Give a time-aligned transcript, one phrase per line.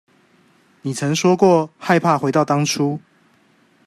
[0.81, 2.99] 你曾說過害怕回到當初